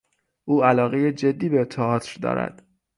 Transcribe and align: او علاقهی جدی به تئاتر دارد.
او 0.45 0.63
علاقهی 0.63 1.13
جدی 1.13 1.49
به 1.49 1.65
تئاتر 1.65 2.19
دارد. 2.21 2.67